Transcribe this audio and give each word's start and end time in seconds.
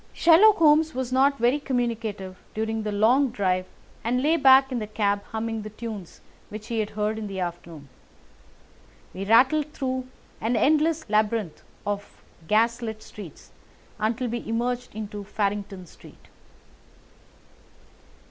Sherlock 0.13 0.55
Holmes 0.55 0.95
was 0.95 1.11
not 1.11 1.37
very 1.37 1.59
communicative 1.59 2.35
during 2.55 2.81
the 2.81 2.91
long 2.91 3.29
drive 3.29 3.67
and 4.03 4.23
lay 4.23 4.35
back 4.35 4.71
in 4.71 4.79
the 4.79 4.87
cab 4.87 5.21
humming 5.25 5.61
the 5.61 5.69
tunes 5.69 6.21
which 6.49 6.69
he 6.69 6.79
had 6.79 6.89
heard 6.89 7.19
in 7.19 7.27
the 7.27 7.39
afternoon. 7.39 7.87
We 9.13 9.25
rattled 9.25 9.73
through 9.73 10.07
an 10.41 10.55
endless 10.55 11.07
labyrinth 11.07 11.61
of 11.85 12.23
gas 12.47 12.81
lit 12.81 13.03
streets 13.03 13.51
until 13.99 14.27
we 14.27 14.39
emerged 14.47 14.95
into 14.95 15.23
Farrington 15.23 15.85
Street. 15.85 16.29